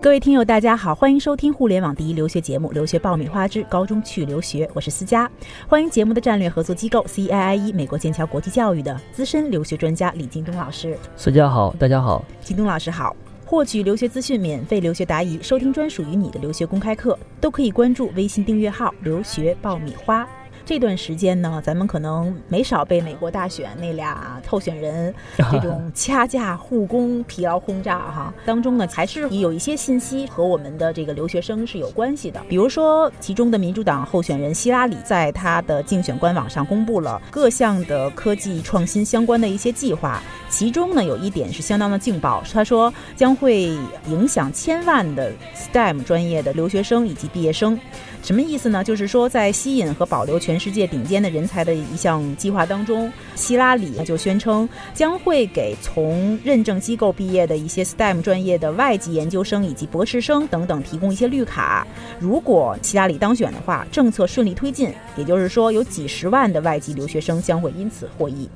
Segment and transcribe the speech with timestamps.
[0.00, 5.28] 各位听友，大家好，欢迎收听互联网第一留学节目《留学爆米花之高中去留学》，我是思佳。
[5.66, 10.96] 欢迎节目的战略合作机构 CIIE 美国剑桥国际教育的资深留学专家李京东老师。
[11.16, 13.14] 思佳好，大家好，京东老师好。
[13.44, 20.24] 获取留学资讯、免费留学答疑、收听专属于你的留学公开课，都可以关注微信订阅号“留学爆米花”。
[20.68, 25.14] 这段时间呢，咱们可能没少被美国大选那俩候选人
[25.50, 28.34] 这种掐架、护工、疲劳轰炸哈。
[28.44, 32.38] 当中呢，还是有一些信息和我们的这个留学生是有关系的。
[32.50, 43.74] 比如说，其中的民主党候选人希拉里在他的竞选官网上公布了各项的科技创新相关的一些计划，其中呢有一点是相当的劲爆，他说将会
[44.06, 47.80] 影响千万的 STEM 专业的留学生以及毕业生。
[48.22, 48.84] 什么意思呢？
[48.84, 61.86] 就是说，在吸引和保留全世界顶尖的人才的一项计划当中，希拉里就宣称将会给从认证机构毕业的一些 STEM 专业的外籍研究生以及博士生等等提供一些绿卡。
[62.18, 68.46] 如果希拉里当选的话，政策顺利推进，也就是说，有几十万的外籍留学生将会因此获益。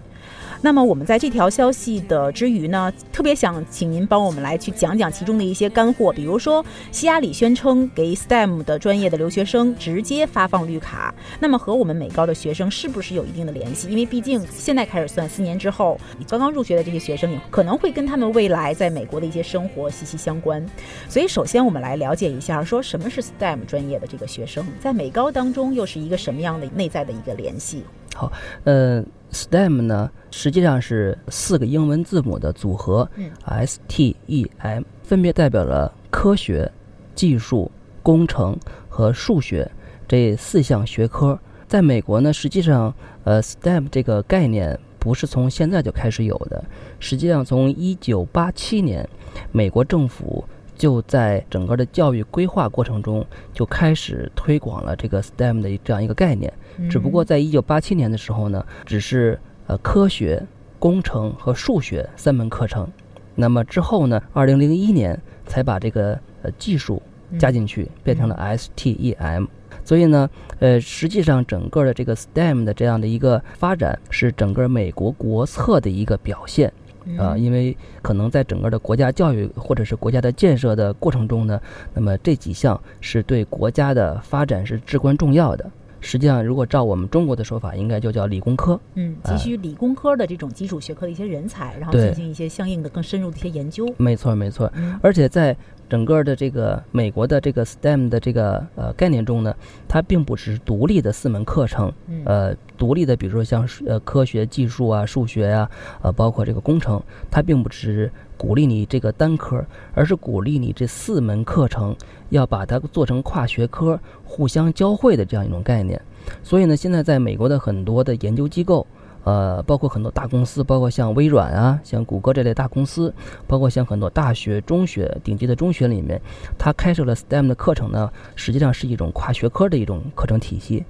[0.64, 6.12] 那么我们在这条消息的之余呢，特别想请您帮我们来去讲讲其中的一些干货。
[6.12, 13.88] 比如说，希拉里宣称给 STEM 的专业的留学生直接发放绿卡，那么和我们美高的学生是不是有一定的联系？
[13.90, 20.64] 因为毕竟现在开始算四年之后，你刚刚入学的这些学生也可能会跟他们未来在美国的一些生活息息相关。
[21.08, 27.82] 所以，首先我们来了解一下，说什么是 STEM 专业的这个学生，在美高当中又是一个什么样的内在的一个联系？
[28.14, 28.32] 好，
[28.64, 29.04] 呃。
[29.34, 33.10] STEM 呢，实际上是四个英文字母的组合
[33.46, 36.70] ，S T E M，分别代表了科学、
[37.14, 38.54] 技术、工程
[38.90, 39.72] 和数学
[40.06, 41.40] 这四项学科。
[41.66, 46.62] 在美国呢，实际上，呃，STEM 这个概念不是从现在就开始有的。
[47.00, 49.08] 实际上，从1987年，
[49.50, 50.44] 美国政府
[50.82, 56.52] 就在整个的教育规划过程中就开始推广了这个 STEM 的这样一个概念。
[56.90, 59.38] 只不过在一九八七年的时候呢，只是
[59.68, 60.44] 呃科学、
[60.80, 62.90] 工程和数学三门课程。
[63.36, 65.16] 那么之后呢，二零零一年
[65.46, 67.00] 才把这个呃技术
[67.38, 69.46] 加进去，变成了 STEM。
[69.84, 70.28] 所以呢，
[70.58, 76.72] 呃，实际上整个的这个 STEM 的这样的一个发展，是整个美国国策的一个表现
[77.18, 77.36] 啊。
[77.36, 81.60] 因为可能在整个的国家教育或者是国家的建设的过程中呢，
[81.94, 85.70] 那么这几项是对国家的发展是至关重要的。
[86.04, 88.78] 实际上，如果照我们中国的说法，应该就叫理工科。
[88.94, 93.88] 嗯，急需理工科的这种基础学科的一些人才，然后进行一些相应的更深入的一些研究。
[93.98, 94.68] 没错，没错。
[95.00, 95.56] 而且在
[95.88, 99.54] 整个的这个美国的这个 STEM 的这个呃概念中呢，
[99.86, 101.92] 它并不是独立的四门课程。
[102.24, 102.52] 呃，
[102.82, 105.70] 独立的，比如说像呃科学技术啊、数学呀，
[106.02, 107.00] 呃，包括这个工程，
[107.30, 111.94] 它并不是鼓励你这个单科，而是鼓励你这四门课程
[112.30, 116.02] 要把它做成跨学科、互相交汇的这样一种概念。
[116.42, 118.84] 所以呢，现在在美国的很多的研究机构，
[119.22, 123.14] 呃，包括很多大公司，包括像微软啊、像谷歌这类大公司，
[123.46, 126.20] 包括像很多大学、中学、顶级的中学里面，
[126.58, 130.84] 它开设了 STEM 的课程呢，实际上是一种跨学科的一种课程体系。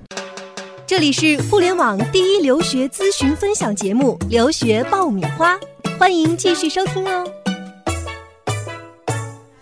[0.93, 5.57] 这里是互联网第一留学咨询分享节目《留学爆米花》，
[5.99, 7.27] 欢迎继续收听哦。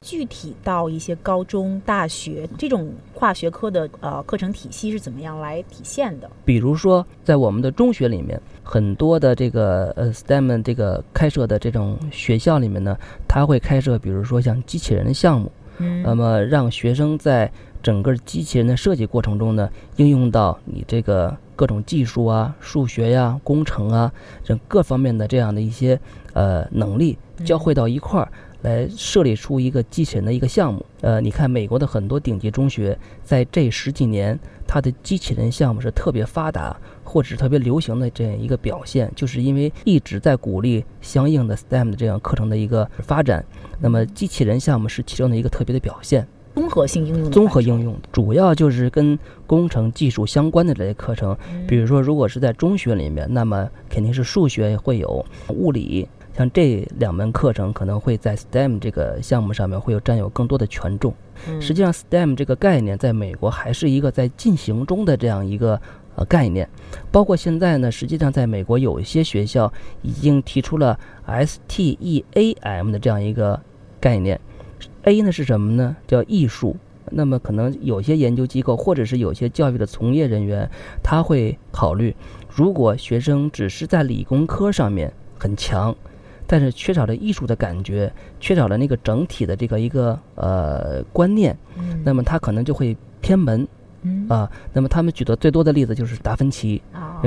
[0.03, 6.29] 具体到一些高中、大学这种跨学科的呃课程体系是怎么样来体现的？
[6.45, 12.99] 比如说，在我们的中学里面，很多的这个呃 STEM 这个开设的这种学校里面呢，
[13.29, 17.49] 它会开设，比如说像机器人的项目，嗯，那么让学生在
[17.83, 26.01] 整个机器人的设计过程中呢，应用到你这个各种技术啊、数学呀、工程啊，这各方面的这样的一些
[26.33, 28.31] 呃能力交汇到一块儿。
[28.63, 30.85] 来设立出一个机器人的一个项目。
[31.01, 43.43] 呃，你看美国的很多顶级中学，在这十几年，它的机器人项目是特别发达或者是特别流行的这样一个表现，就是因为一直在鼓励相应的 STEM 的这样课程的一个发展。
[43.79, 46.29] 那么，机器人项目是其中的一个特别的表现。
[46.55, 51.37] 综合性应用，综合应用主要就是跟工程技术相关的这些课程。
[51.67, 56.09] 比如说，如果是在中学里面，那么肯定是数学会有，物理。
[56.37, 61.13] 像这两门课程可能会在 STEM 这个项目上面会有占有更多的权重。
[61.61, 65.81] 实际上，STEM 这个概念在美国还是一个在进行中的这样一个
[66.15, 66.69] 呃概念。
[67.11, 69.71] 包括现在呢，实际上在美国有一些学校
[70.03, 73.61] 已经提出了 STEAM 的这样一个
[74.01, 74.41] 概念。
[75.03, 75.97] A 呢是什么呢？
[76.07, 76.77] 叫艺术。
[77.13, 80.71] 那么可能有些研究机构或者是有些教育的从业人员，
[81.03, 82.15] 他会考虑，
[82.49, 85.95] 如果学生只是在理工科上面很强。
[86.47, 91.57] 但是缺少了艺术的感觉，缺少了那个整体的这个一个呃观念，
[92.05, 93.67] 那么他可能就会偏门。
[94.29, 96.81] 啊，那么他们举的最多的例子就是达芬奇。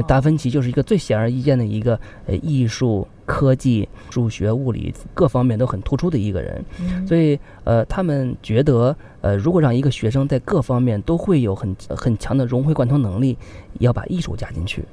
[0.08, 6.64] 达芬奇就是一个最显而易见的一个呃艺术、科技、数学、物理各方面都很突出的一个人。
[7.08, 13.38] 所以呃，他们觉得呃，如果让一个学生在各方面都会有很很强的融会贯通能力，
[13.80, 14.84] 要把艺术加进去。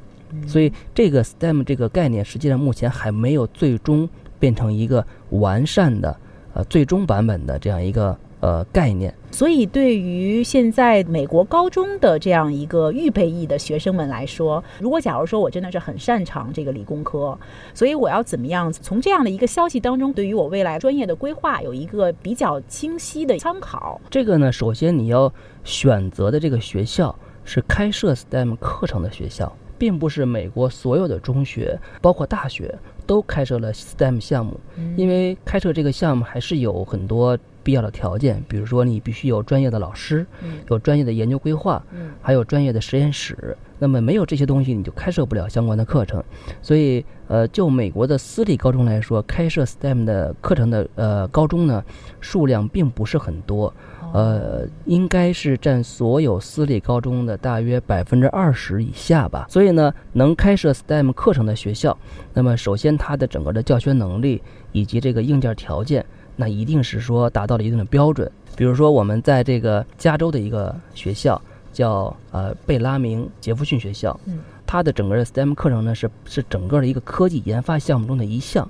[0.47, 6.17] 所以这个 STEM 这个概念实际上目前还没有最终变成一个完善的
[6.55, 8.17] 呃最终版本的这样一个。
[8.40, 9.14] 呃，概念。
[9.31, 17.38] 所以，对于现在美国高中的这样一个预备役的学生们来说，如果假如说我真的是很擅长这个理工科，
[17.72, 24.00] 所以我要怎么样从这样的一个消息当中，对于我未来专业的规划有一个比较清晰的参考？
[24.10, 25.32] 这个呢，首先你要
[25.62, 27.14] 选择的这个学校
[27.44, 32.76] 是开设 STEM 课程的学校，并不是美国所有的中学，包括大学
[33.06, 34.58] 都开设了 STEM 项目，
[34.96, 37.38] 因为开设这个项目还是有很多。
[37.62, 40.26] 必要的条件，比如说你必须有专业的老师，
[40.68, 41.82] 有专业的研究规划，
[42.20, 43.56] 还有专业的实验室。
[43.82, 46.22] 那么没有这些东西，你就开设不了相关的课程。
[46.60, 51.82] 所以，呃，就美国的私立高中来说，开设 STEM 的课程的呃高中呢，
[52.20, 53.72] 数量并不是很多，
[54.12, 59.46] 呃，应该是占所有私立高中的大约百分之二十以下吧。
[59.48, 61.96] 所以呢，能开设 STEM 课程的学校，
[62.34, 64.42] 那么首先它的整个的教学能力
[64.72, 66.04] 以及这个硬件条件。
[66.40, 71.38] 那一定是说达到了一定的标准，比如说我们在这个加州的一个学校
[71.70, 74.19] 叫呃贝拉明杰弗逊学校，
[74.66, 78.66] 它的整个的 STEM 课程呢是是整个的一个科技研发项目中的一项，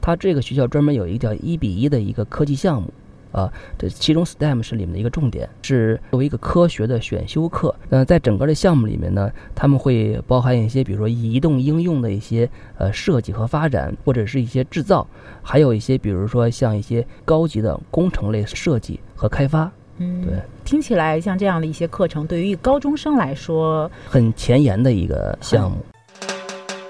[0.00, 2.92] 它这个学校专门有一个叫一比一的一个科技项目。
[3.32, 7.74] 啊，这其中 STEM 是里面的一个重点，是作为一个科学的选修课。
[7.88, 12.48] 那在整个的项目里面呢，他们会包含一些，比如说移动应用的一些
[12.78, 15.06] 呃设计和发展，或者是一些制造，
[15.42, 19.70] 还有一些比如说像一些高级的工程类设计和开发。
[19.98, 20.34] 嗯，对，
[20.64, 25.78] 听起来像这样的一些课程，对于高中生来说很前沿的一个项目。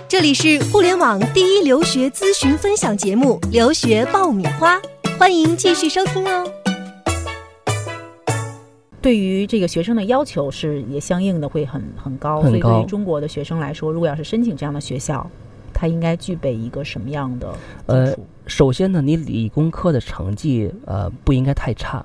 [0.07, 4.77] 这里是互联网第一留学咨询分享节目《留学爆米花》。
[5.19, 6.49] 欢迎继续收听哦。
[9.03, 15.29] 对于这个学生的要求是也相应的会很很高，所以对于中国的学生来说，如果要是申请这样的学校，
[15.75, 17.53] 他应该具备一个什么样的
[17.87, 18.17] 呃，
[18.47, 22.05] 首先呢，你理工科的成绩呃不应该太差。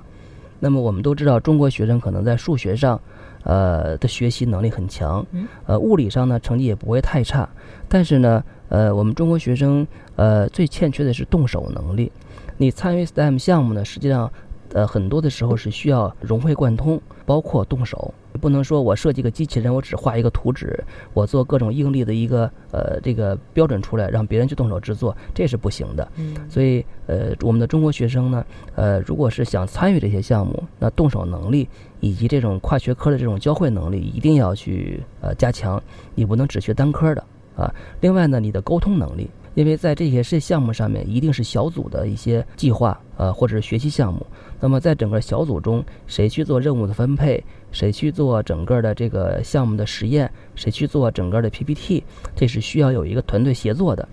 [0.58, 3.00] 那么我们都知道，中国学生可能在数学上
[3.44, 5.24] 呃的学习能力很强，
[5.66, 7.48] 呃，物理上呢成绩也不会太差。
[7.88, 9.86] 但是呢，呃，我们中国学生
[10.16, 12.10] 呃最欠缺的是动手能力。
[12.56, 14.30] 你参与 STEM 项目呢，实际上，
[14.72, 18.12] 呃，很多的时候是需要融会贯通，包括动手。
[18.40, 20.82] 不能说我设计个机器人，我只画一个图纸，
[21.12, 26.06] 我做各种应力的一个呃这个标准出来，让别人去动手制作，这是不行的。
[26.16, 26.34] 嗯。
[26.50, 28.44] 所以，呃，我们的中国学生呢，
[28.74, 31.68] 呃，如果是想参与这些项目，那动手能力
[32.00, 35.80] 以及这种跨学科的这种交汇能力，一定要去呃加强。
[36.16, 37.24] 你不能只学单科的
[37.56, 37.72] 啊。
[38.00, 39.30] 另外呢，你的沟通能力。
[39.54, 44.26] 因为在这些事项目上面，一定是小组的一些计划，呃，或者是学习项目。
[44.60, 52.02] 那么在整个小组中，谁去做任务的分配，谁去做整个的这个项目的实验，谁去做整个的 PPT，
[52.34, 54.08] 这是需要有一个团队协作的。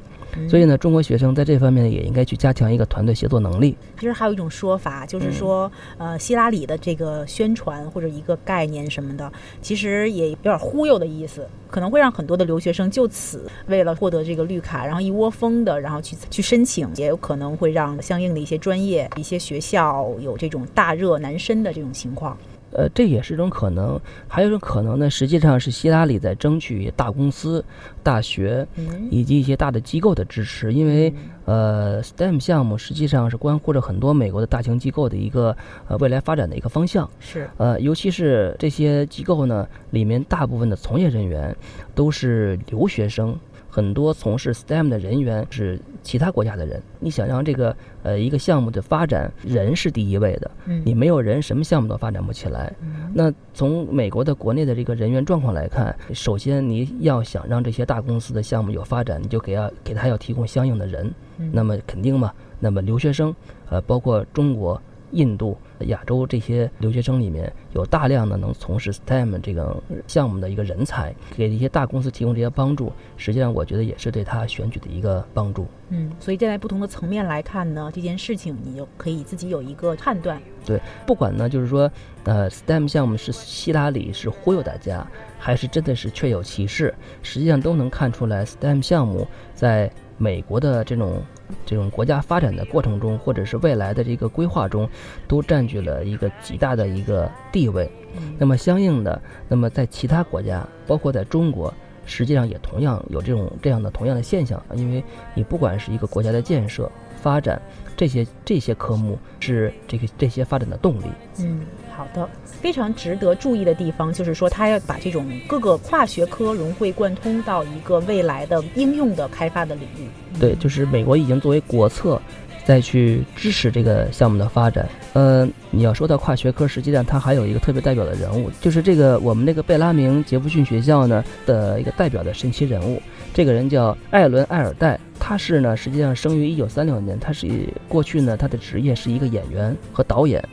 [0.49, 3.75] 所以呢，中国学生在这方面也应该去加强一个团队协作能力。
[3.99, 22.37] 其实还有一种说法，就是说，呃，希拉里的这个宣传或者一个概念什么的，其实也有点忽悠的意思，可能会让很多的留学生就此为了获得这个绿卡，然后一窝蜂的，然后去去申请，也有可能会让相应的一些专业、一些学校有这种大热难申的这种情况。
[22.73, 27.63] 呃，这也是一种可能，还有一种可能呢，实际上是希拉里在争取大公司、
[28.01, 28.65] 大学
[29.09, 31.13] 以及一些大的机构的支持，因为
[31.45, 35.55] 呃，STEM 项目实际上是关乎着很多美国的大型机构的一个
[35.87, 37.09] 呃未来发展的一个方向。
[37.19, 41.55] 是呃，尤其是这些机构呢，里面大部分的从业人员
[41.93, 43.37] 都是留学生。
[43.73, 46.81] 很多从事 STEM 的人员是其他国家的人。
[46.99, 50.51] 你想让这个呃一个项目的发展，人是第一位的。
[50.65, 52.73] 嗯，你没有人，什么项目都发展不起来。
[53.13, 61.11] 那从美国的国内的这个人员状况来看，首先你要想让这些大公司的项目有发展，你就给要给他要提供相应的人。
[61.51, 62.31] 那么肯定嘛？
[62.59, 63.35] 那么留学生，
[63.69, 64.79] 呃，包括中国。
[65.11, 75.65] 印度、亚洲这些留学生里面有大量的能从事 STEM 这个项目的一个人才，给一些大公司提供这些帮助，实际上我觉得也是对他选举的一个帮助。
[75.89, 80.41] 嗯，所以站在不同的层面来看呢，这件事情你就可以自己有一个判断。
[80.65, 81.91] 对，不管呢，就是说，
[82.23, 85.05] 呃，STEM 项目是希拉里是忽悠大家，
[85.37, 91.21] 还是真的是确有其事，实际上都能看出来，STEM 项目在美国的这种。
[91.65, 94.89] 这种国家发展的过程中，或者是未来的这个规划中，
[95.27, 97.89] 都占据了一个极大的一个地位。
[98.37, 101.73] 那么相应的，那么在其他国家，包括在中国，
[102.05, 104.61] 实际上也同样有这种这样的同样的现象。
[104.75, 105.03] 因为
[105.33, 107.61] 你不管是一个国家的建设、发展，
[107.95, 111.05] 这些这些科目是这个这些发展的动力。
[111.39, 111.61] 嗯。
[111.93, 120.07] 好的，非常值得注意的地方就是说，他要把这种各个跨学科融会贯通到一个未来的应用的开发的领域。
[120.39, 122.19] 对，就是美国已经作为国策，
[122.65, 124.87] 再去支持这个项目的发展。
[125.13, 132.99] 嗯，你要说到跨学科，实际上它还有一个特别代表的人物，就是这个我们那个贝拉明杰弗逊学校呢的一个代表的神奇人物。
[133.33, 134.99] 这个人叫艾伦艾尔戴，
[135.31, 137.47] 他是呢实际上生于一九三六年，他是
[137.87, 140.43] 过去呢他的职业是一个演员和导演。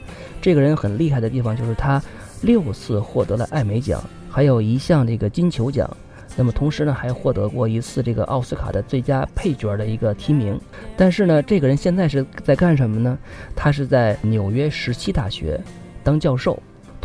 [0.40, 2.00] 这个人很厉害的地方就是他
[2.42, 5.90] 六次获得了艾美奖，还有一项这个金球奖。
[6.36, 10.56] 那么同时呢，还获得过一次这个奥斯卡的最佳配角的一个提名。
[10.96, 13.18] 但是呢，这个人现在是在干什么呢？
[13.56, 15.60] 他是在纽约十七大学
[16.04, 16.56] 当教授。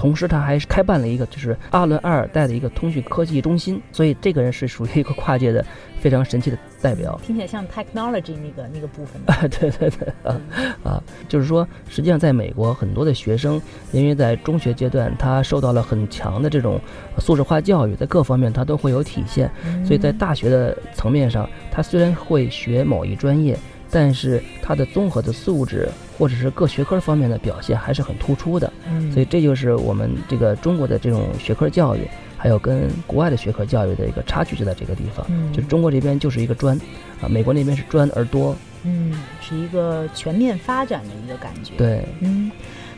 [0.03, 5.65] 同时，他还是开办了一个，就是阿伦阿尔代的一个通讯科技中心，所以这个人是属于一个跨界的
[6.01, 7.17] 非常神奇的代表。
[7.25, 9.21] 听起来像 technology 那个那个部分。
[9.33, 10.41] 啊，对对对，啊
[10.83, 13.61] 啊，就是说，实际上在美国，很多的学生
[13.93, 16.77] 因为在中学阶段他受到了很强的这种
[17.19, 19.49] 素质化教育，在各方面他都会有体现，
[19.85, 23.57] 所以在大学的层面上，他虽然会学某一专业。
[23.93, 28.73] 但是它的综合的素质，或者是各学科方面的表现还是很突出的，
[29.13, 36.75] 所以这就是我们这个中国的这种学科教育，还有跟国外的学科教育的一个差距就在这个地方，就是中国这边就是一个专，
[37.21, 42.51] 啊，美国那边是专而多，嗯，是一个全面发展的一个感觉，对，嗯。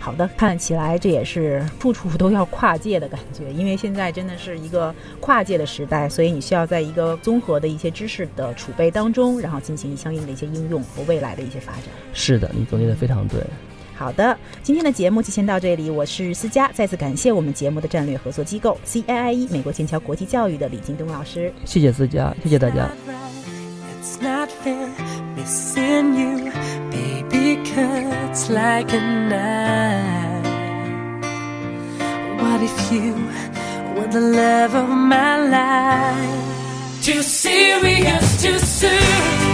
[0.06, 11.86] 好的，看起来这也是处处都要跨界的感觉，因为现在真的是一个跨界的时代，所以你需要在一个综合的一些知识的储备当中，然后进行相应的一些应用和未来的一些发展。
[12.14, 13.42] 是的，你总结的非常对。
[13.96, 21.52] 好的，今天的节目就先到这里，我是思佳，再次感谢我们节目的战略合作机构 CIIE 美国剑桥国际教育的李京东老师。
[21.66, 22.88] 谢谢思佳，谢谢大家。
[27.54, 30.46] Cuts like a knife.
[32.42, 33.14] What if you
[33.96, 37.04] were the love of my life?
[37.04, 39.45] Too serious, too soon.